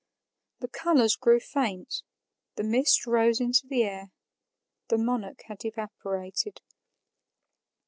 The 0.61 0.67
colors 0.67 1.15
grew 1.15 1.39
faint; 1.39 2.01
the 2.55 2.63
mist 2.63 3.05
rose 3.05 3.39
into 3.39 3.67
the 3.67 3.83
air; 3.83 4.09
the 4.87 4.97
monarch 4.97 5.43
had 5.45 5.63
evaporated. 5.63 6.59